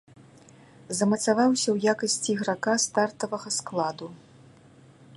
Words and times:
Замацаваўся 0.99 1.63
ў 1.75 1.93
якасці 1.93 2.27
іграка 2.35 2.73
стартавага 2.87 3.49
складу. 3.61 4.07